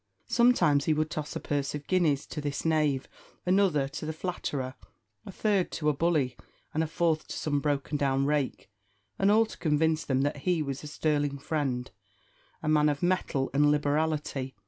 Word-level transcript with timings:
Sometimes 0.25 0.85
he 0.85 0.95
would 0.95 1.11
toss 1.11 1.35
a 1.35 1.39
purse 1.39 1.75
of 1.75 1.85
guineas 1.85 2.25
to 2.25 2.41
this 2.41 2.65
knave, 2.65 3.07
another 3.45 3.87
to 3.89 4.05
that 4.07 4.13
flatterer, 4.13 4.73
a 5.27 5.31
third 5.31 5.69
to 5.73 5.89
a 5.89 5.93
bully, 5.93 6.35
and 6.73 6.83
a 6.83 6.87
fourth 6.87 7.27
to 7.27 7.35
some 7.37 7.59
broken 7.59 7.97
down 7.99 8.25
rake 8.25 8.71
and 9.19 9.29
all 9.29 9.45
to 9.45 9.59
convince 9.59 10.03
them 10.03 10.21
that 10.23 10.37
he 10.37 10.63
was 10.63 10.83
a 10.83 10.87
sterling 10.87 11.37
friend 11.37 11.91
a 12.63 12.67
man 12.67 12.89
of 12.89 13.03
mettle 13.03 13.51
and 13.53 13.69
liberality. 13.69 14.55